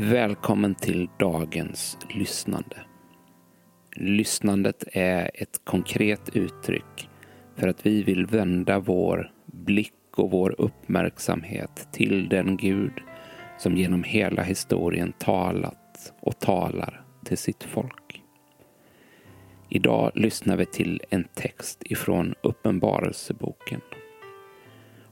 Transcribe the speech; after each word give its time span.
Välkommen 0.00 0.74
till 0.74 1.08
dagens 1.18 1.98
lyssnande. 2.10 2.76
Lyssnandet 3.96 4.84
är 4.92 5.30
ett 5.34 5.60
konkret 5.64 6.36
uttryck 6.36 7.08
för 7.56 7.68
att 7.68 7.86
vi 7.86 8.02
vill 8.02 8.26
vända 8.26 8.78
vår 8.78 9.32
blick 9.46 9.92
och 10.16 10.30
vår 10.30 10.54
uppmärksamhet 10.58 11.88
till 11.92 12.28
den 12.28 12.56
Gud 12.56 12.92
som 13.58 13.76
genom 13.76 14.02
hela 14.02 14.42
historien 14.42 15.12
talat 15.18 16.12
och 16.20 16.38
talar 16.38 17.04
till 17.24 17.38
sitt 17.38 17.64
folk. 17.64 18.22
Idag 19.68 20.12
lyssnar 20.14 20.56
vi 20.56 20.66
till 20.66 21.02
en 21.10 21.24
text 21.34 21.82
ifrån 21.84 22.34
Uppenbarelseboken. 22.42 23.80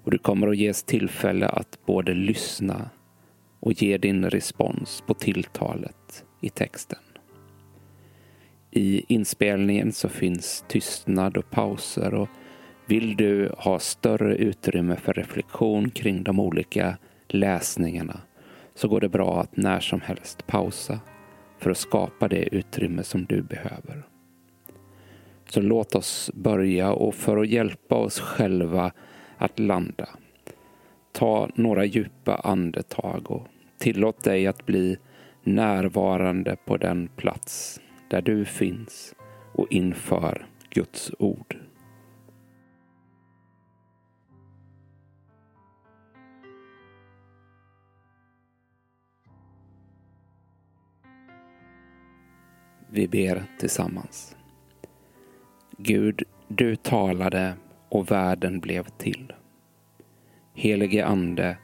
Och 0.04 0.10
du 0.10 0.18
kommer 0.18 0.48
att 0.48 0.56
ges 0.56 0.82
tillfälle 0.82 1.48
att 1.48 1.78
både 1.86 2.14
lyssna 2.14 2.90
och 3.66 3.82
ge 3.82 3.98
din 3.98 4.30
respons 4.30 5.02
på 5.06 5.14
tilltalet 5.14 6.24
i 6.40 6.48
texten. 6.48 6.98
I 8.70 9.04
inspelningen 9.14 9.92
så 9.92 10.08
finns 10.08 10.64
tystnad 10.68 11.36
och 11.36 11.50
pauser 11.50 12.14
och 12.14 12.28
vill 12.86 13.16
du 13.16 13.52
ha 13.58 13.78
större 13.78 14.36
utrymme 14.36 14.96
för 14.96 15.12
reflektion 15.14 15.90
kring 15.90 16.22
de 16.22 16.40
olika 16.40 16.98
läsningarna 17.28 18.20
så 18.74 18.88
går 18.88 19.00
det 19.00 19.08
bra 19.08 19.40
att 19.40 19.56
när 19.56 19.80
som 19.80 20.00
helst 20.00 20.46
pausa 20.46 21.00
för 21.58 21.70
att 21.70 21.78
skapa 21.78 22.28
det 22.28 22.54
utrymme 22.54 23.02
som 23.02 23.24
du 23.24 23.42
behöver. 23.42 24.06
Så 25.48 25.60
låt 25.60 25.94
oss 25.94 26.30
börja 26.34 26.92
och 26.92 27.14
för 27.14 27.36
att 27.36 27.48
hjälpa 27.48 27.94
oss 27.94 28.20
själva 28.20 28.92
att 29.36 29.58
landa, 29.58 30.08
ta 31.12 31.48
några 31.54 31.84
djupa 31.84 32.34
andetag 32.34 33.30
och 33.30 33.48
tillåt 33.86 34.24
dig 34.24 34.46
att 34.46 34.66
bli 34.66 34.96
närvarande 35.42 36.56
på 36.64 36.76
den 36.76 37.08
plats 37.16 37.80
där 38.10 38.22
du 38.22 38.44
finns 38.44 39.14
och 39.52 39.66
inför 39.72 40.46
Guds 40.70 41.12
ord. 41.18 41.56
Vi 52.90 53.08
ber 53.08 53.42
tillsammans. 53.58 54.36
Gud, 55.78 56.22
du 56.48 56.76
talade 56.76 57.54
och 57.88 58.10
världen 58.10 58.60
blev 58.60 58.84
till. 58.84 59.32
Helige 60.54 61.06
Ande, 61.06 61.56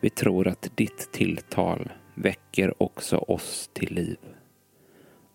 vi 0.00 0.10
tror 0.10 0.48
att 0.48 0.76
ditt 0.76 1.12
tilltal 1.12 1.92
väcker 2.14 2.82
också 2.82 3.16
oss 3.16 3.70
till 3.72 3.94
liv. 3.94 4.18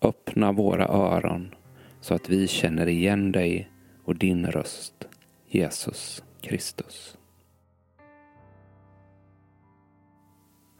Öppna 0.02 0.52
våra 0.52 0.88
öron 0.88 1.54
så 2.00 2.14
att 2.14 2.28
vi 2.28 2.48
känner 2.48 2.86
igen 2.88 3.32
dig 3.32 3.70
och 4.04 4.16
din 4.16 4.46
röst, 4.46 5.08
Jesus 5.48 6.24
Kristus. 6.40 7.18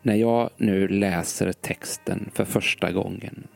När 0.03 0.15
jag 0.15 0.51
nu 0.57 0.89
läser 0.89 1.53
texten 1.53 2.31
för 2.35 2.45
första 2.45 2.93
gången 2.93 3.47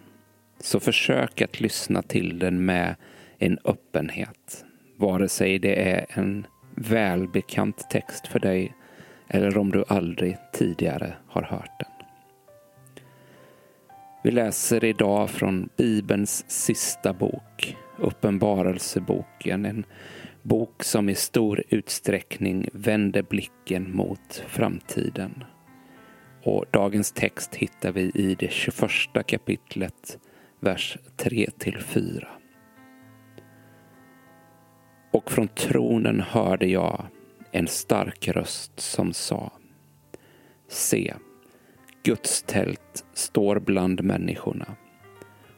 så 0.60 0.80
försök 0.80 1.42
att 1.42 1.60
lyssna 1.60 2.02
till 2.02 2.38
den 2.38 2.64
med 2.64 2.94
en 3.38 3.58
öppenhet. 3.64 4.64
Vare 4.96 5.28
sig 5.28 5.58
det 5.58 5.90
är 5.90 6.06
en 6.08 6.46
välbekant 6.74 7.90
text 7.90 8.26
för 8.26 8.38
dig 8.38 8.74
eller 9.30 9.58
om 9.58 9.72
du 9.72 9.84
aldrig 9.88 10.36
tidigare 10.52 11.12
har 11.26 11.42
hört 11.42 11.78
den. 11.78 12.06
Vi 14.22 14.30
läser 14.30 14.84
idag 14.84 15.30
från 15.30 15.68
Bibelns 15.76 16.44
sista 16.48 17.12
bok, 17.12 17.76
Uppenbarelseboken. 17.98 19.64
En 19.64 19.84
bok 20.42 20.82
som 20.82 21.08
i 21.08 21.14
stor 21.14 21.62
utsträckning 21.68 22.68
vänder 22.72 23.22
blicken 23.22 23.96
mot 23.96 24.44
framtiden. 24.46 25.44
Och 26.42 26.64
dagens 26.70 27.12
text 27.12 27.54
hittar 27.54 27.92
vi 27.92 28.10
i 28.14 28.36
det 28.38 28.52
21 28.52 29.26
kapitlet, 29.26 30.18
vers 30.60 30.98
3 31.16 31.48
4. 31.80 32.28
Och 35.10 35.30
från 35.30 35.48
tronen 35.48 36.20
hörde 36.20 36.66
jag 36.66 37.06
en 37.52 37.66
stark 37.66 38.28
röst 38.28 38.80
som 38.80 39.12
sa 39.12 39.52
Se, 40.68 41.14
Guds 42.02 42.42
tält 42.42 43.04
står 43.14 43.58
bland 43.58 44.04
människorna 44.04 44.76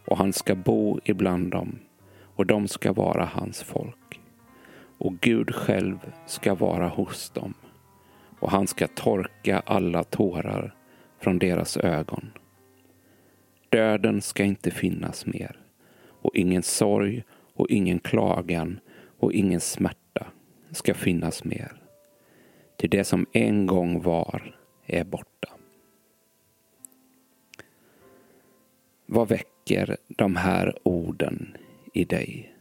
och 0.06 0.18
han 0.18 0.32
ska 0.32 0.54
bo 0.54 1.00
ibland 1.04 1.50
dem 1.50 1.78
och 2.36 2.46
de 2.46 2.68
ska 2.68 2.92
vara 2.92 3.24
hans 3.24 3.62
folk. 3.62 4.20
Och 4.98 5.20
Gud 5.20 5.54
själv 5.54 5.98
ska 6.26 6.54
vara 6.54 6.88
hos 6.88 7.30
dem 7.30 7.54
och 8.38 8.50
han 8.50 8.66
ska 8.66 8.88
torka 8.88 9.62
alla 9.66 10.04
tårar 10.04 10.74
från 11.18 11.38
deras 11.38 11.76
ögon. 11.76 12.30
Döden 13.68 14.22
ska 14.22 14.44
inte 14.44 14.70
finnas 14.70 15.26
mer 15.26 15.60
och 16.06 16.36
ingen 16.36 16.62
sorg 16.62 17.24
och 17.54 17.70
ingen 17.70 17.98
klagan 17.98 18.80
och 19.18 19.32
ingen 19.32 19.60
smärta 19.60 20.26
ska 20.70 20.94
finnas 20.94 21.44
mer. 21.44 21.81
Till 22.82 22.90
det 22.90 23.04
som 23.04 23.26
en 23.32 23.66
gång 23.66 24.02
var 24.02 24.56
är 24.86 25.04
borta. 25.04 25.48
Vad 29.06 29.28
väcker 29.28 29.96
de 30.08 30.36
här 30.36 30.78
orden 30.82 31.56
i 31.92 32.04
dig? 32.04 32.54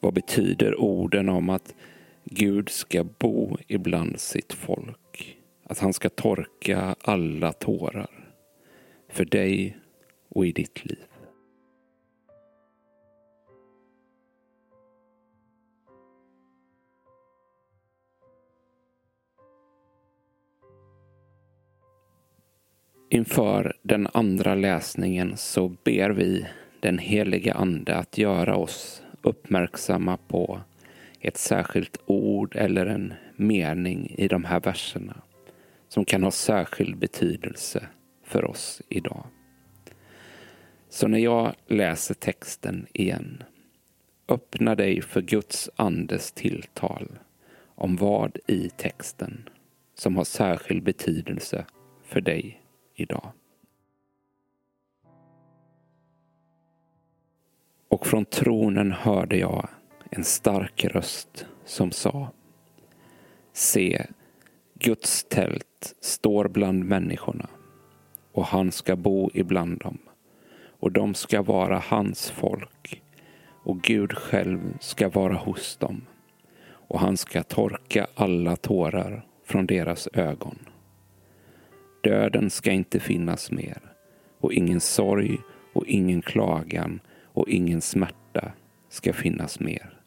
Vad 0.00 0.14
betyder 0.14 0.80
orden 0.80 1.28
om 1.28 1.50
att 1.50 1.74
Gud 2.24 2.68
ska 2.68 3.04
bo 3.04 3.56
ibland 3.66 4.20
sitt 4.20 4.52
folk? 4.52 5.38
Att 5.62 5.78
han 5.78 5.92
ska 5.92 6.08
torka 6.08 6.96
alla 7.00 7.52
tårar 7.52 8.34
för 9.08 9.24
dig 9.24 9.78
och 10.28 10.46
i 10.46 10.52
ditt 10.52 10.84
liv. 10.84 11.15
Inför 23.08 23.76
den 23.82 24.08
andra 24.12 24.54
läsningen 24.54 25.36
så 25.36 25.68
ber 25.68 26.10
vi 26.10 26.46
den 26.80 26.98
helige 26.98 27.54
Ande 27.54 27.96
att 27.96 28.18
göra 28.18 28.56
oss 28.56 29.02
uppmärksamma 29.22 30.16
på 30.16 30.60
ett 31.20 31.36
särskilt 31.36 32.00
ord 32.06 32.56
eller 32.56 32.86
en 32.86 33.14
mening 33.36 34.14
i 34.18 34.28
de 34.28 34.44
här 34.44 34.60
verserna 34.60 35.22
som 35.88 36.04
kan 36.04 36.22
ha 36.22 36.30
särskild 36.30 36.96
betydelse 36.96 37.86
för 38.24 38.44
oss 38.44 38.82
idag. 38.88 39.26
Så 40.88 41.08
när 41.08 41.18
jag 41.18 41.54
läser 41.66 42.14
texten 42.14 42.86
igen, 42.92 43.42
öppna 44.28 44.74
dig 44.74 45.02
för 45.02 45.22
Guds 45.22 45.70
andes 45.76 46.32
tilltal 46.32 47.08
om 47.74 47.96
vad 47.96 48.38
i 48.46 48.70
texten 48.76 49.48
som 49.94 50.16
har 50.16 50.24
särskild 50.24 50.82
betydelse 50.82 51.64
för 52.04 52.20
dig 52.20 52.65
idag. 52.96 53.32
Och 57.88 58.06
från 58.06 58.24
tronen 58.24 58.92
hörde 58.92 59.36
jag 59.36 59.68
en 60.10 60.24
stark 60.24 60.84
röst 60.84 61.46
som 61.64 61.92
sa 61.92 62.28
Se, 63.52 64.06
Guds 64.74 65.24
tält 65.24 65.94
står 66.00 66.48
bland 66.48 66.84
människorna 66.84 67.48
och 68.32 68.44
han 68.44 68.72
ska 68.72 68.96
bo 68.96 69.30
ibland 69.34 69.78
dem 69.78 69.98
och 70.80 70.92
de 70.92 71.14
ska 71.14 71.42
vara 71.42 71.78
hans 71.78 72.30
folk 72.30 73.02
och 73.64 73.82
Gud 73.82 74.12
själv 74.12 74.78
ska 74.80 75.08
vara 75.08 75.34
hos 75.36 75.76
dem 75.76 76.02
och 76.68 77.00
han 77.00 77.16
ska 77.16 77.42
torka 77.42 78.06
alla 78.14 78.56
tårar 78.56 79.26
från 79.44 79.66
deras 79.66 80.08
ögon. 80.12 80.58
Döden 82.06 82.50
ska 82.50 82.72
inte 82.72 83.00
finnas 83.00 83.50
mer 83.50 83.78
och 84.40 84.52
ingen 84.52 84.80
sorg 84.80 85.38
och 85.72 85.86
ingen 85.86 86.22
klagan 86.22 87.00
och 87.22 87.48
ingen 87.48 87.80
smärta 87.80 88.52
ska 88.88 89.12
finnas 89.12 89.60
mer. 89.60 90.00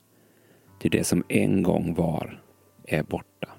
Till 0.80 0.92
det 0.92 1.04
som 1.04 1.24
en 1.30 1.64
gång 1.64 1.94
var 1.94 2.42
är 2.84 3.04
borta. 3.04 3.50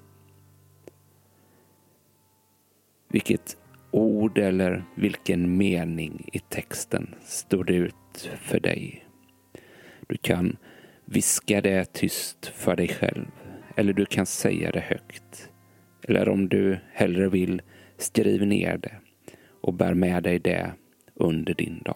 Vilket 3.09 3.57
ord 3.91 4.37
eller 4.37 4.83
vilken 4.95 5.57
mening 5.57 6.29
i 6.33 6.39
texten 6.39 7.15
står 7.23 7.71
ut 7.71 8.31
för 8.41 8.59
dig? 8.59 9.05
Du 10.07 10.17
kan 10.17 10.57
viska 11.05 11.61
det 11.61 11.93
tyst 11.93 12.45
för 12.45 12.75
dig 12.75 12.87
själv 12.87 13.25
eller 13.75 13.93
du 13.93 14.05
kan 14.05 14.25
säga 14.25 14.71
det 14.71 14.79
högt. 14.79 15.49
Eller 16.03 16.29
om 16.29 16.49
du 16.49 16.79
hellre 16.93 17.29
vill, 17.29 17.61
skriv 18.01 18.47
ner 18.47 18.77
det 18.77 18.95
och 19.61 19.73
bär 19.73 19.93
med 19.93 20.23
dig 20.23 20.39
det 20.39 20.71
under 21.15 21.53
din 21.53 21.81
dag. 21.85 21.95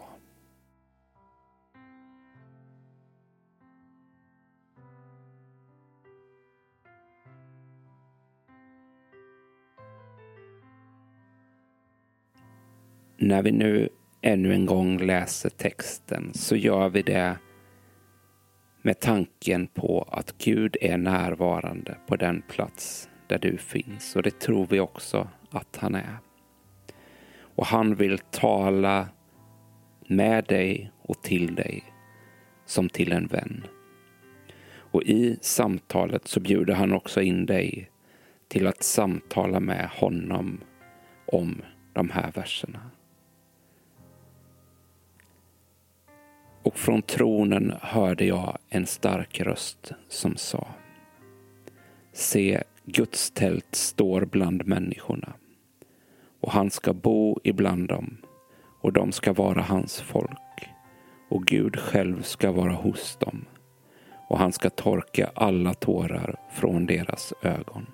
När 13.18 13.42
vi 13.42 13.52
nu 13.52 13.90
ännu 14.22 14.54
en 14.54 14.66
gång 14.66 14.98
läser 14.98 15.50
texten 15.50 16.32
så 16.34 16.56
gör 16.56 16.90
vi 16.90 17.02
det 17.02 17.38
med 18.82 19.00
tanken 19.00 19.68
på 19.68 20.08
att 20.12 20.38
Gud 20.38 20.78
är 20.82 20.98
närvarande 20.98 21.98
på 22.08 22.16
den 22.16 22.42
plats 22.42 23.10
där 23.28 23.40
du 23.40 23.58
finns 23.58 24.16
och 24.16 24.24
det 24.24 24.40
tror 24.40 24.68
vi 24.70 24.80
också 24.80 25.28
att 25.56 25.76
han 25.76 25.96
är. 25.96 26.18
Och 27.38 27.66
han 27.66 27.96
vill 27.96 28.18
tala 28.18 29.08
med 30.08 30.46
dig 30.46 30.92
och 31.02 31.24
till 31.24 31.56
dig 31.56 31.84
som 32.66 32.90
till 32.90 33.12
en 33.12 33.28
vän. 33.28 33.68
Och 34.78 35.04
i 35.04 35.38
samtalet 35.42 36.28
så 36.28 36.40
bjuder 36.40 36.74
han 36.74 36.94
också 36.94 37.22
in 37.22 37.46
dig 37.46 37.92
till 38.48 38.68
att 38.68 38.84
samtala 38.84 39.60
med 39.60 39.90
honom 39.90 40.62
om 41.26 41.62
de 41.94 42.10
här 42.10 42.32
verserna. 42.32 42.92
Och 46.64 46.78
från 46.78 47.02
tronen 47.02 47.74
hörde 47.82 48.26
jag 48.26 48.58
en 48.70 48.86
stark 48.86 49.42
röst 49.42 49.92
som 50.10 50.38
sa 50.38 50.68
Se, 52.14 52.64
Guds 52.86 53.32
tält 53.32 53.76
står 53.76 54.26
bland 54.26 54.68
människorna 54.68 55.34
och 56.46 56.52
han 56.52 56.72
ska 56.72 56.94
bo 56.94 57.40
ibland 57.44 57.88
dem 57.88 58.18
och 58.82 58.94
de 58.94 59.12
ska 59.12 59.34
vara 59.34 59.62
hans 59.62 60.02
folk 60.02 60.70
och 61.30 61.46
Gud 61.46 61.80
själv 61.80 62.22
ska 62.22 62.52
vara 62.52 62.74
hos 62.74 63.18
dem 63.18 63.46
och 64.30 64.40
han 64.40 64.52
ska 64.54 64.70
torka 64.70 65.32
alla 65.36 65.74
tårar 65.74 66.36
från 66.52 66.86
deras 66.86 67.34
ögon. 67.42 67.86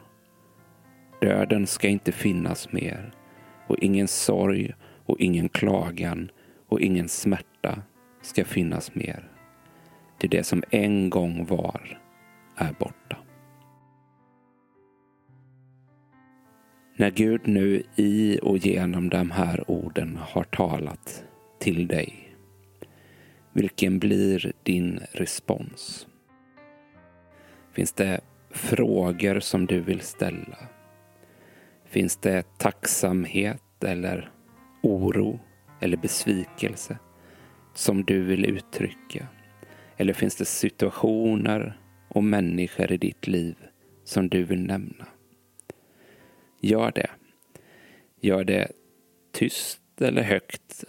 Döden 1.22 1.68
ska 1.68 1.88
inte 1.88 2.12
finnas 2.12 2.72
mer 2.72 3.14
och 3.68 3.80
ingen 3.80 4.08
sorg 4.08 4.74
och 5.06 5.20
ingen 5.20 5.50
klagan 5.50 6.32
och 6.70 6.82
ingen 6.82 7.10
smärta 7.10 7.82
ska 8.22 8.46
finnas 8.46 8.96
mer. 8.96 9.32
Till 10.18 10.30
det 10.30 10.44
som 10.44 10.64
en 10.70 11.10
gång 11.10 11.46
var 11.46 12.00
är 12.56 12.74
borta. 12.80 13.01
När 16.96 17.12
Gud 17.12 17.42
nu 17.48 17.84
i 17.96 18.40
och 18.42 18.58
genom 18.58 19.10
de 19.10 19.32
här 19.32 19.72
orden 19.72 20.20
har 20.22 20.44
talat 20.44 21.24
till 21.60 21.88
dig, 21.88 22.36
vilken 23.54 24.00
blir 24.00 24.54
din 24.64 25.00
respons? 25.12 26.08
Finns 27.72 27.92
det 27.94 28.22
frågor 28.50 29.40
som 29.40 29.66
du 29.66 29.80
vill 29.80 30.02
ställa? 30.02 30.58
Finns 31.86 32.18
det 32.18 32.58
tacksamhet 32.58 33.84
eller 33.84 34.32
oro 34.82 35.40
eller 35.80 35.98
besvikelse? 35.98 36.98
som 37.74 38.04
du 38.04 38.24
vill 38.24 38.46
uttrycka? 38.46 39.28
Eller 39.98 40.14
finns 40.14 40.36
det 40.36 40.46
situationer 40.46 41.78
och 42.08 42.24
människor 42.24 42.92
i 42.92 42.98
ditt 42.98 43.28
liv 43.28 43.56
som 44.04 44.30
du 44.30 44.44
vill 44.44 44.62
nämna? 44.66 45.06
Gör 46.62 46.92
det. 46.92 47.10
Gör 48.20 48.44
det 48.44 48.72
tyst 49.32 49.82
eller 50.02 50.22
högt. 50.22 50.84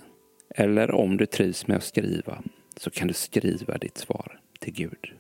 Eller 0.55 0.91
om 0.91 1.17
du 1.17 1.27
trivs 1.27 1.67
med 1.67 1.77
att 1.77 1.85
skriva 1.85 2.43
så 2.77 2.91
kan 2.91 3.09
du 3.09 3.15
skriva 3.15 3.79
ditt 3.79 3.99
svar 3.99 4.41
till 4.59 4.73
Gud. 4.73 5.13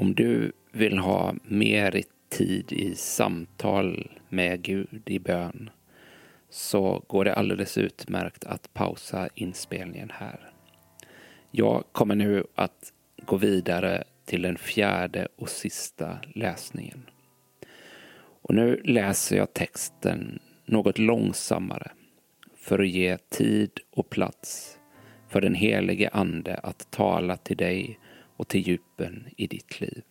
Om 0.00 0.14
du 0.14 0.52
vill 0.72 0.98
ha 0.98 1.34
mer 1.42 2.02
tid 2.28 2.72
i 2.72 2.94
samtal 2.94 4.10
med 4.28 4.62
Gud 4.62 5.02
i 5.06 5.18
bön 5.18 5.70
så 6.48 7.04
går 7.06 7.24
det 7.24 7.34
alldeles 7.34 7.78
utmärkt 7.78 8.44
att 8.44 8.74
pausa 8.74 9.28
inspelningen 9.34 10.10
här. 10.14 10.52
Jag 11.50 11.84
kommer 11.92 12.14
nu 12.14 12.44
att 12.54 12.92
gå 13.26 13.36
vidare 13.36 14.04
till 14.24 14.42
den 14.42 14.58
fjärde 14.58 15.28
och 15.36 15.48
sista 15.48 16.18
läsningen. 16.34 17.02
Och 18.42 18.54
nu 18.54 18.80
läser 18.84 19.36
jag 19.36 19.54
texten 19.54 20.38
något 20.64 20.98
långsammare 20.98 21.90
för 22.56 22.78
att 22.78 22.88
ge 22.88 23.16
tid 23.16 23.70
och 23.90 24.10
plats 24.10 24.78
för 25.28 25.40
den 25.40 25.54
helige 25.54 26.10
Ande 26.12 26.54
att 26.56 26.90
tala 26.90 27.36
till 27.36 27.56
dig 27.56 27.99
och 28.40 28.48
till 28.48 28.68
djupen 28.68 29.26
i 29.36 29.46
ditt 29.46 29.80
liv. 29.80 30.04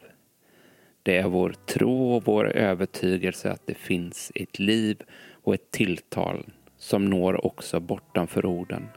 Det 1.04 1.18
är 1.18 1.28
vår 1.28 1.56
tro 1.66 2.12
och 2.16 2.24
vår 2.26 2.48
övertygelse 2.48 3.52
att 3.52 3.68
det 3.68 3.74
finns 3.74 4.32
ett 4.36 4.60
liv 4.60 5.02
och 5.44 5.54
ett 5.54 5.72
tilltal 5.72 6.46
som 6.78 7.06
når 7.06 7.46
också 7.46 7.80
bortanför 7.80 8.46
orden 8.46 8.88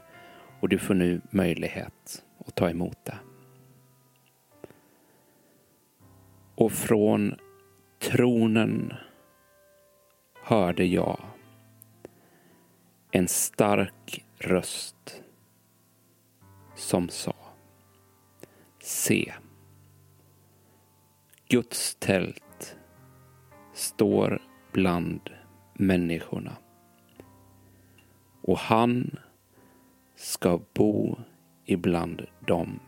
och 0.59 0.69
du 0.69 0.77
får 0.77 0.93
nu 0.93 1.21
möjlighet 1.29 2.23
att 2.45 2.55
ta 2.55 2.69
emot 2.69 3.05
det. 3.05 3.17
Och 6.55 6.71
från 6.71 7.35
tronen 7.99 8.93
hörde 10.43 10.85
jag 10.85 11.19
en 13.11 13.27
stark 13.27 14.25
röst 14.39 15.21
som 16.75 17.09
sa 17.09 17.32
Se. 18.93 19.33
Guds 21.47 21.95
tält 21.95 22.77
står 23.73 24.41
bland 24.71 25.29
människorna. 25.73 26.57
Och 28.41 28.57
han 28.57 29.19
ska 30.15 30.59
bo 30.73 31.17
ibland 31.65 32.27
dem. 32.47 32.79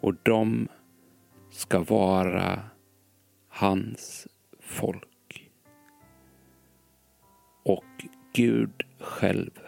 Och 0.00 0.14
de 0.22 0.68
ska 1.50 1.78
vara 1.82 2.62
hans 3.48 4.28
folk. 4.60 5.50
Och 7.62 8.04
Gud 8.32 8.82
själv 8.98 9.58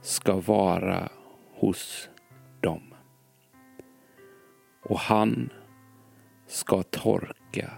ska 0.00 0.40
vara 0.40 1.08
hos 1.54 2.10
dem. 2.60 2.94
Och 4.82 4.98
han 4.98 5.52
ska 6.46 6.82
torka 6.82 7.70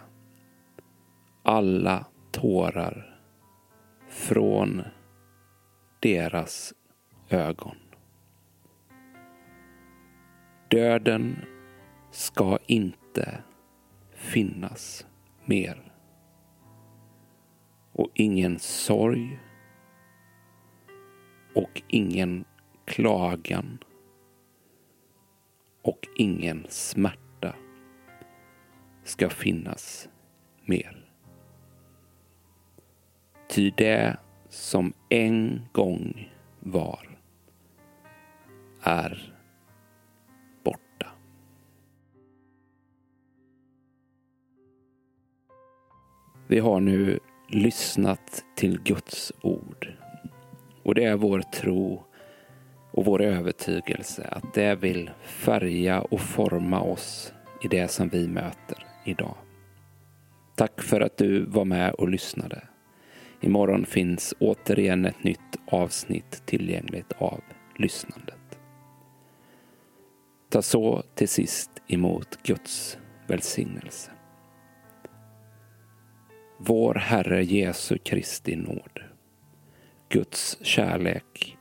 alla 1.42 2.06
tårar 2.30 3.20
från 4.08 4.82
deras 6.00 6.74
ögon. 7.28 7.76
Döden 10.70 11.36
ska 12.10 12.58
inte 12.66 13.42
finnas 14.10 15.06
mer. 15.44 15.92
Och 17.92 18.10
ingen 18.14 18.58
sorg 18.58 19.40
och 21.54 21.82
ingen 21.88 22.44
klagan 22.84 23.78
och 25.82 26.08
ingen 26.16 26.66
smärta 26.68 27.54
ska 29.04 29.30
finnas 29.30 30.08
mer. 30.64 31.04
Ty 33.48 33.70
det 33.76 34.16
som 34.48 34.92
en 35.08 35.62
gång 35.72 36.30
var 36.60 37.18
är 38.82 39.34
borta. 40.64 41.12
Vi 46.48 46.58
har 46.58 46.80
nu 46.80 47.18
lyssnat 47.48 48.44
till 48.56 48.82
Guds 48.82 49.32
ord. 49.42 49.92
Och 50.82 50.94
det 50.94 51.04
är 51.04 51.16
vår 51.16 51.40
tro 51.40 52.04
och 52.92 53.04
vår 53.04 53.22
övertygelse 53.22 54.28
att 54.30 54.54
det 54.54 54.74
vill 54.74 55.10
färga 55.22 56.00
och 56.00 56.20
forma 56.20 56.80
oss 56.80 57.32
i 57.62 57.68
det 57.68 57.88
som 57.88 58.08
vi 58.08 58.28
möter 58.28 58.86
idag. 59.04 59.36
Tack 60.54 60.82
för 60.82 61.00
att 61.00 61.16
du 61.16 61.44
var 61.44 61.64
med 61.64 61.94
och 61.94 62.08
lyssnade. 62.08 62.62
Imorgon 63.40 63.86
finns 63.86 64.34
återigen 64.40 65.04
ett 65.04 65.24
nytt 65.24 65.56
avsnitt 65.66 66.42
tillgängligt 66.46 67.12
av 67.18 67.40
lyssnandet. 67.76 68.58
Ta 70.50 70.62
så 70.62 71.02
till 71.14 71.28
sist 71.28 71.70
emot 71.86 72.42
Guds 72.42 72.98
välsignelse. 73.26 74.10
Vår 76.58 76.94
Herre 76.94 77.44
Jesu 77.44 77.98
Kristi 77.98 78.56
nåd, 78.56 79.00
Guds 80.08 80.58
kärlek 80.62 81.58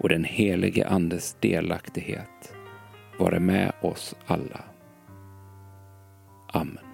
och 0.00 0.08
den 0.08 0.24
helige 0.24 0.88
Andes 0.88 1.36
delaktighet 1.40 2.54
vare 3.18 3.40
med 3.40 3.72
oss 3.80 4.14
alla. 4.26 4.60
Amen. 6.52 6.89